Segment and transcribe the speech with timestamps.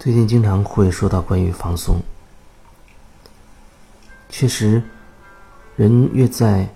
[0.00, 2.00] 最近经常会说到关于放松。
[4.30, 4.82] 确实，
[5.76, 6.66] 人越在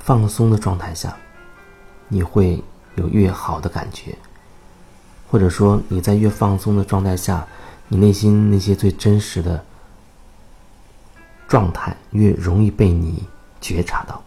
[0.00, 1.16] 放松的状态下，
[2.08, 2.60] 你会
[2.96, 4.18] 有越好的感觉，
[5.30, 7.46] 或者说你在越放松的状态下，
[7.86, 9.64] 你内心那些最真实的
[11.46, 13.22] 状态越容易被你
[13.60, 14.20] 觉察到。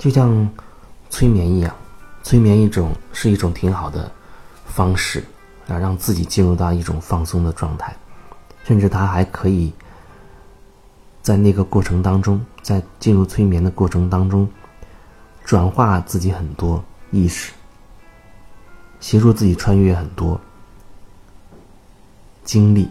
[0.00, 0.48] 就像
[1.10, 1.76] 催眠一样，
[2.22, 4.10] 催眠一种是一种挺好的
[4.64, 5.22] 方式
[5.68, 7.94] 啊，让自己进入到一种放松的状态，
[8.64, 9.70] 甚至它还可以
[11.20, 14.48] 在那个过程当中，在进入催眠的过程当中，
[15.44, 17.52] 转化自己很多意识，
[19.00, 20.40] 协助自己穿越很多
[22.42, 22.88] 经历，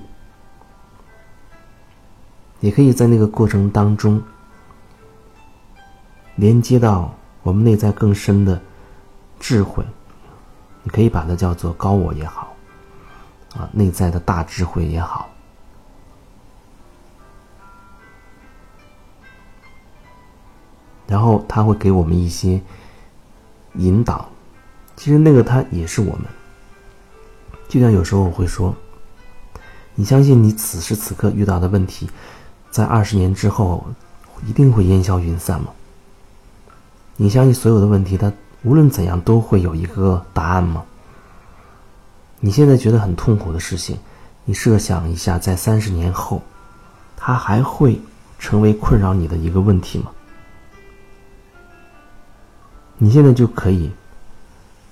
[2.60, 4.22] 也可以在那个过程当中。
[6.40, 8.62] 连接到我们内在更深的
[9.42, 9.84] 智慧，
[10.84, 12.56] 你可以把它叫做高我也好，
[13.58, 15.28] 啊，内在的大智慧也好，
[21.08, 22.62] 然后他会给我们一些
[23.74, 24.26] 引导。
[24.96, 26.22] 其实那个他也是我们，
[27.68, 28.74] 就像有时候我会说，
[29.94, 32.10] 你相信你此时此刻遇到的问题，
[32.72, 33.86] 在二十年之后
[34.46, 35.74] 一定会烟消云散吗？
[37.22, 38.32] 你相信所有的问题，它
[38.64, 40.86] 无论怎样都会有一个答案吗？
[42.40, 44.00] 你现在觉得很痛苦的事情，
[44.46, 46.42] 你设想一下，在三十年后，
[47.18, 48.00] 它还会
[48.40, 50.10] 成为困扰你的一个问题吗？
[52.98, 53.92] 你现在就可以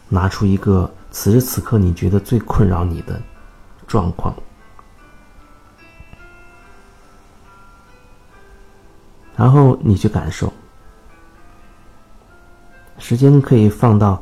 [0.09, 3.21] 拿出一个此时此刻你觉得最困扰你的
[3.87, 4.35] 状况，
[9.37, 10.51] 然后你去感受。
[12.99, 14.21] 时间可以放到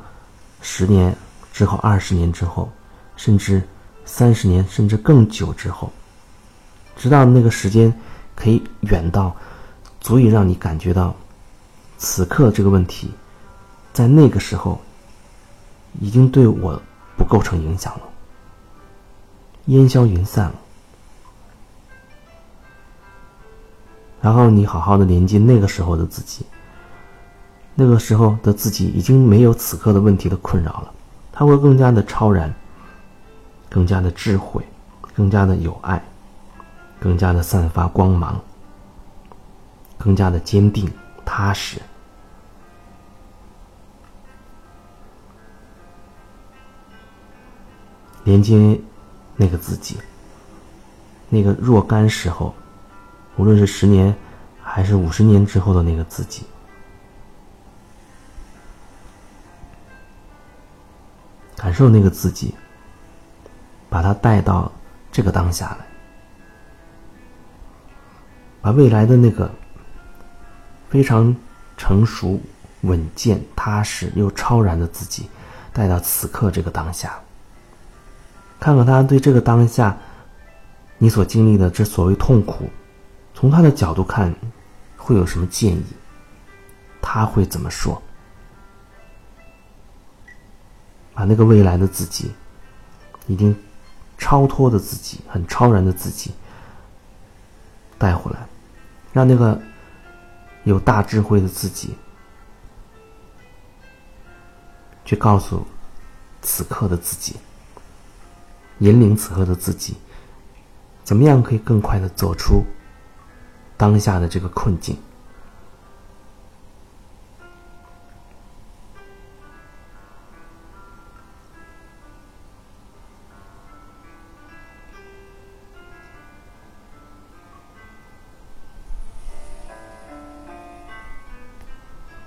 [0.61, 1.15] 十年
[1.53, 2.69] 之后、二十年之后，
[3.15, 3.61] 甚至
[4.03, 5.91] 三十年，甚至更久之后，
[6.95, 7.91] 直到那个时间
[8.35, 9.35] 可以远到
[10.01, 11.15] 足以让你感觉到
[11.97, 13.11] 此刻这个问题
[13.93, 14.79] 在那个时候
[15.99, 16.81] 已经对我
[17.17, 18.01] 不构成影响了，
[19.67, 20.55] 烟消云散了。
[24.21, 26.45] 然后你好好的连接那个时候的自己。
[27.77, 30.93] 那个时候的自己已经没有此刻的问题的困扰了，
[31.29, 32.53] 他会更加的超然，
[33.69, 34.65] 更加的智慧，
[35.13, 36.01] 更加的有爱，
[37.01, 38.39] 更加的散发光芒，
[39.97, 40.89] 更加的坚定
[41.25, 41.81] 踏实，
[48.23, 48.79] 连接
[49.35, 49.97] 那个自己，
[51.27, 52.55] 那个若干时候，
[53.35, 54.15] 无论是十年
[54.63, 56.43] 还是五十年之后的那个自己。
[61.65, 62.53] 感受那个自己，
[63.89, 64.71] 把它带到
[65.11, 65.87] 这个当下来，
[68.61, 69.49] 把未来的那个
[70.91, 71.35] 非常
[71.75, 72.39] 成熟、
[72.81, 75.27] 稳健、踏实又超然的自己
[75.73, 77.19] 带到此刻这个当下，
[78.59, 79.97] 看看他对这个当下
[80.99, 82.69] 你所经历的这所谓痛苦，
[83.33, 84.31] 从他的角度看
[84.97, 85.83] 会有什么建议？
[87.01, 87.99] 他会怎么说？
[91.15, 92.31] 把那个未来的自己，
[93.25, 93.55] 已经
[94.17, 96.31] 超脱的自己、很超然的自己
[97.97, 98.45] 带回来，
[99.13, 99.59] 让那个
[100.65, 101.95] 有大智慧的自己
[105.05, 105.65] 去告诉
[106.41, 107.37] 此刻的自己，
[108.79, 109.95] 引领此刻的自己，
[111.03, 112.65] 怎么样可以更快的走出
[113.77, 114.97] 当下的这个困境。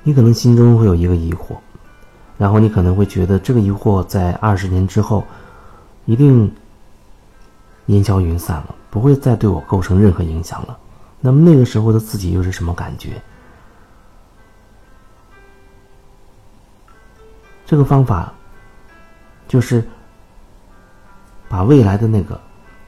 [0.09, 1.55] 你可能心中会有一个疑惑，
[2.39, 5.23] 然后你可能会觉得这个疑惑在二十年之后
[6.07, 6.51] 一定
[7.89, 10.79] 烟消云散了，不会再对我构成任何影响了。
[11.21, 13.21] 那么那个时候的自己又是什么感觉？
[17.67, 18.33] 这个方法
[19.47, 19.87] 就是
[21.51, 22.41] 把未来的那个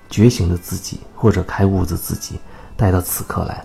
[0.09, 2.41] 觉醒的自己或者开悟的自己
[2.79, 3.63] 带到此刻来，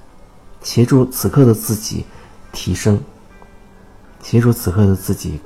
[0.62, 2.06] 协助此刻的自己
[2.52, 3.02] 提升。
[4.26, 5.40] 协助此刻的自己，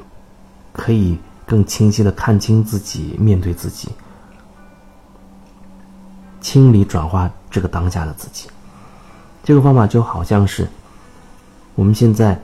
[0.72, 3.90] 可以更清晰的看清自己，面对自己，
[6.40, 8.48] 清理转化这个当下的自己，
[9.44, 10.66] 这个方法就好像是
[11.76, 12.42] 我们现在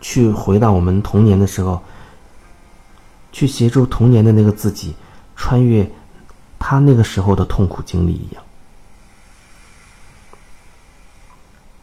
[0.00, 1.82] 去回到我们童年的时候，
[3.30, 4.96] 去协助童年的那个自己
[5.36, 5.86] 穿越
[6.58, 8.42] 他那个时候的痛苦经历一样。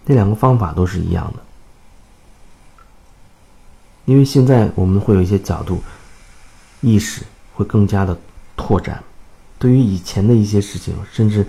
[0.07, 1.44] 这两个方法都是一样的，
[4.05, 5.81] 因为现在我们会有一些角度
[6.81, 7.23] 意识
[7.53, 8.17] 会更加的
[8.55, 9.03] 拓展，
[9.59, 11.45] 对于以前的一些事情，甚至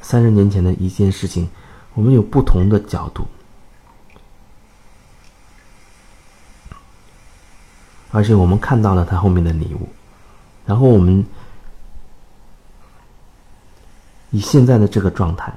[0.00, 1.48] 三十年前的一件事情，
[1.94, 3.26] 我们有不同的角度，
[8.10, 9.88] 而且我们看到了它后面的礼物，
[10.66, 11.24] 然后我们
[14.30, 15.52] 以现在的这个状态。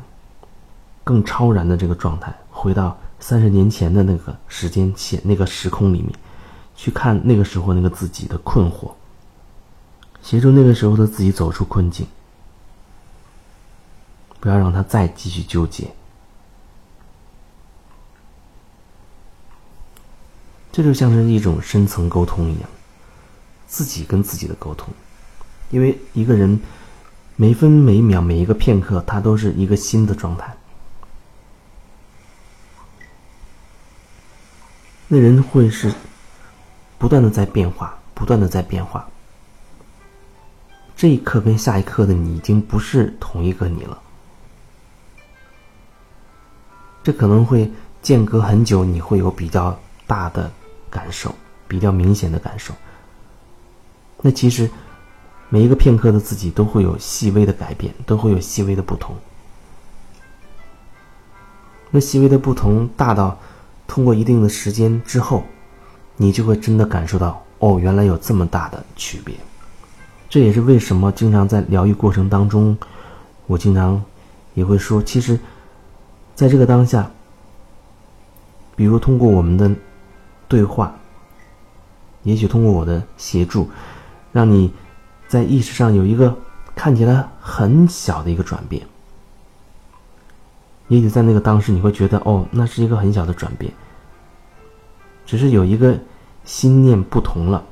[1.04, 6.14] 更超然的这个状态，回到三十年前的那个时间线、那个时空里面，
[6.76, 8.92] 去看那个时候那个自己的困惑，
[10.22, 12.08] 协助那个时候的自己走出困境，
[14.40, 15.92] 不要让他再继续纠结。
[20.72, 22.70] 这就像是一种深层沟通一样，
[23.68, 24.88] 自己跟自己的沟通，
[25.70, 26.60] 因为一个人
[27.36, 30.56] 每分每秒每一个片刻，他都是一个新的状态。
[35.10, 35.94] 那人会是
[37.02, 39.10] 不断的在变化，不断的在变化。
[40.96, 44.00] 这一刻跟下一刻的你已经不是同一个你了，
[47.02, 47.72] 这可能会
[48.04, 49.76] 间隔很久，你会有比较
[50.06, 50.52] 大的
[50.92, 51.34] 感受，
[51.68, 52.72] 比较明显的感受。
[54.22, 54.70] 那其实
[55.50, 59.16] 每一个片刻的自己都会有细微的改变，都会有细微的不同。
[61.90, 63.36] 那细微的不同大到。
[63.88, 65.44] 通过一定的时间之后，
[66.22, 69.34] 你就会真的感受到，哦，原来有这么大的区别。
[70.30, 72.78] 这也是为什么经常在疗愈过程当中，
[73.48, 74.00] 我经常
[74.54, 75.40] 也会说，其实，
[76.36, 77.10] 在这个当下，
[78.76, 79.72] 比如通过我们的
[80.48, 80.94] 对话，
[82.22, 83.68] 也许通过我的协助，
[84.32, 84.72] 让你
[85.28, 86.38] 在意识上有一个
[86.76, 88.86] 看起来很小的一个转变。
[90.88, 93.74] 也许在那个当时，你会觉得哦，那是一个很小的转变，
[95.32, 95.98] 只是有一个
[96.44, 97.64] 心念不同了。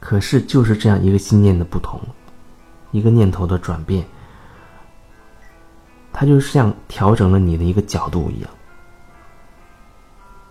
[0.00, 2.00] 可是就是这样一个心念的不同，
[2.90, 4.04] 一个念头的转变，
[6.12, 8.50] 它就像调整了你的一个角度一样。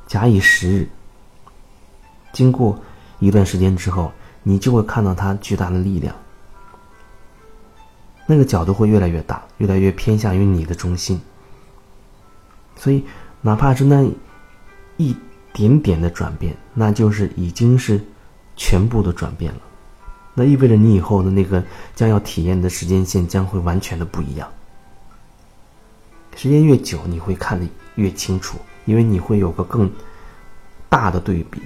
[0.07, 0.89] 假以时日，
[2.31, 2.79] 经过
[3.19, 6.15] 一段时间之后，你就会看到它巨大的力量。
[8.25, 11.19] 那个角度会越来越大，越来越偏向于你的中心。
[12.77, 13.03] 所以，
[13.41, 14.09] 哪怕是那
[14.99, 15.15] 一
[15.53, 17.99] 点点的转变，那就是已经是
[18.57, 19.61] 全部的转变了。
[20.33, 21.63] 那意味着你以后的那个
[21.95, 24.47] 将要体验的时间线将会完全的不一样。
[26.35, 27.65] 时间越久，你会看得
[27.95, 29.89] 越清楚，因为你会有个更
[30.89, 31.61] 大的对比。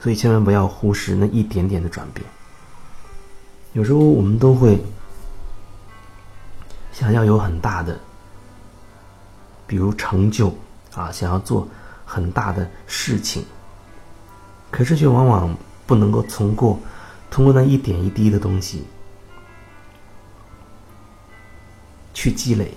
[0.00, 2.26] 所以，千万不要忽视那一点点的转变。
[3.72, 4.78] 有时候我们都会
[6.92, 7.98] 想要有很大的，
[9.66, 10.56] 比如成就
[10.94, 11.66] 啊，想要做
[12.04, 13.44] 很大的事情，
[14.70, 15.56] 可是却往往
[15.86, 16.78] 不能够通过
[17.30, 18.84] 通过那一点一滴的东西
[22.12, 22.72] 去积累。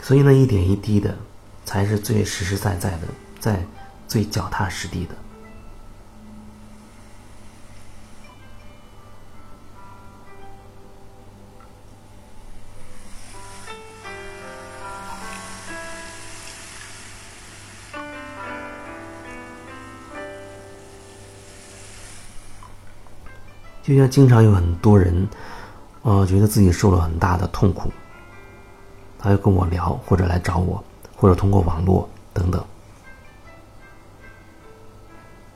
[0.00, 1.16] 所以呢，一点一滴的，
[1.64, 3.08] 才是最实实在在的，
[3.40, 3.64] 在
[4.12, 5.14] 最脚踏实地的。
[23.82, 25.26] 就像经常有很多人，
[26.02, 27.90] 呃，觉得自己受了很大的痛苦。
[29.18, 30.84] 他要跟我聊，或者来找我，
[31.16, 32.62] 或者通过网络等等。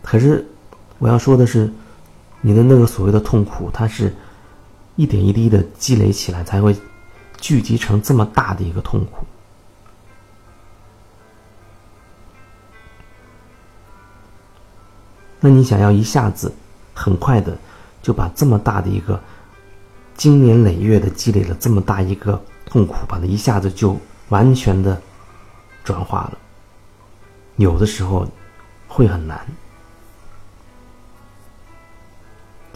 [0.07, 0.47] 可是，
[1.01, 1.69] 我要说的是，
[2.41, 4.15] 你的那个所谓的痛苦，它是
[4.95, 6.77] 一点一滴的积累起来，才会
[7.39, 9.27] 聚集成这么大的一个痛苦。
[15.41, 16.53] 那你想要一下子
[16.95, 17.59] 很快的
[18.01, 19.21] 就把这么大的一个
[20.17, 22.41] 经年累月的积累了这么大一个。
[22.69, 23.97] 痛苦把它一下子就
[24.29, 25.01] 完全的
[25.85, 26.39] 转化了，
[27.57, 28.27] 有的时候
[28.89, 29.47] 会很难。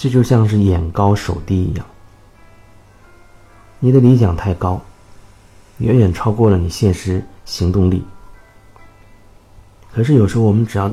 [0.00, 1.84] 这就像是眼高手低一样，
[3.80, 4.80] 你的理想太高，
[5.76, 8.02] 远远超过了你现实行动力。
[9.92, 10.90] 可是有时候我们只要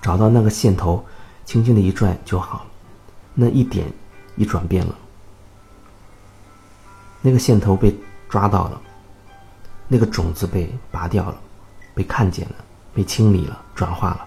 [0.00, 1.04] 找到那个线头，
[1.44, 2.64] 轻轻的一拽就好，
[3.34, 3.86] 那一点
[4.36, 4.94] 一转变了，
[7.20, 7.94] 那个线头被
[8.30, 8.80] 抓到了，
[9.88, 11.38] 那个种子被拔掉了，
[11.94, 12.54] 被看见了，
[12.94, 14.26] 被清理了，转化了，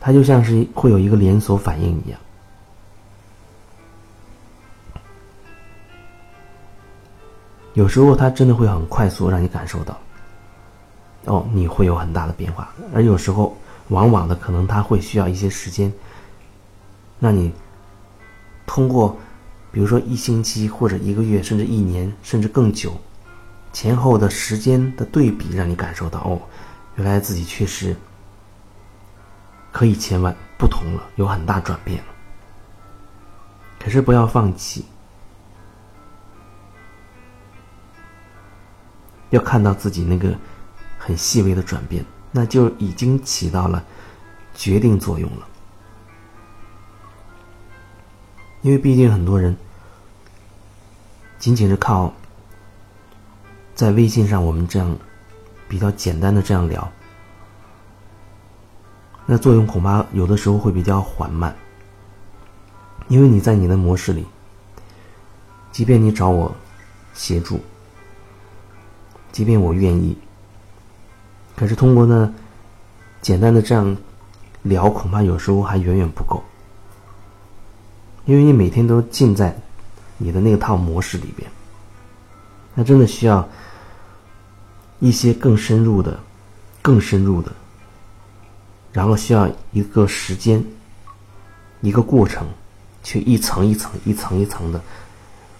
[0.00, 2.18] 它就像是会有一个连锁反应一样。
[7.74, 9.98] 有时候它真的会很快速让你感受到，
[11.26, 13.56] 哦，你会有很大的变化；而有时候，
[13.88, 15.92] 往往的可能它会需要一些时间，
[17.20, 17.52] 让你
[18.66, 19.16] 通过，
[19.70, 22.92] 比如说一星期或者一个月，甚至一年，甚至更久，
[23.72, 26.40] 前后的时间的对比，让你感受到，哦，
[26.96, 27.96] 原来自己确实
[29.70, 32.02] 可以千万不同了，有很大转变。
[33.78, 34.84] 可是不要放弃。
[39.30, 40.36] 要看到自己那个
[40.98, 43.82] 很细微的转变，那就已经起到了
[44.54, 45.46] 决定作用了。
[48.62, 49.56] 因为毕竟很多人
[51.38, 52.12] 仅仅是靠
[53.74, 54.94] 在微信上我们这样
[55.66, 56.92] 比较简单的这样聊，
[59.24, 61.56] 那作用恐怕有的时候会比较缓慢。
[63.08, 64.26] 因为你在你的模式里，
[65.72, 66.54] 即便你找我
[67.14, 67.60] 协助。
[69.32, 70.16] 即便我愿意，
[71.56, 72.34] 可是通过呢，
[73.22, 73.96] 简单的这样
[74.62, 76.42] 聊，恐怕有时候还远远不够，
[78.24, 79.56] 因为你每天都浸在
[80.18, 81.50] 你的那套模式里边，
[82.74, 83.48] 那真的需要
[84.98, 86.18] 一些更深入的、
[86.82, 87.52] 更深入的，
[88.92, 90.62] 然后需要一个时间、
[91.80, 92.46] 一个过程，
[93.02, 94.80] 去一层一层、一层一层的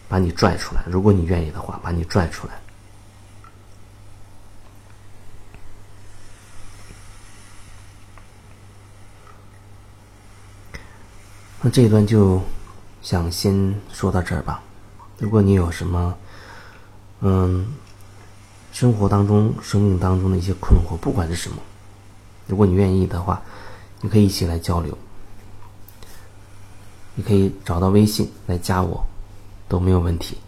[0.09, 0.83] 把你拽出来。
[0.87, 2.55] 如果你愿意的话，把你拽出来。
[11.63, 12.41] 那这一段就
[13.03, 14.63] 想先说到这儿吧。
[15.19, 16.17] 如果你有什么，
[17.21, 17.67] 嗯，
[18.73, 21.59] 生活当中、生命当中的一些困惑，不管是什么，
[22.47, 23.43] 如果你愿意的话，
[24.01, 24.97] 你可以一起来交流。
[27.15, 29.05] 你可以找到微信来加我，
[29.69, 30.39] 都没有问题。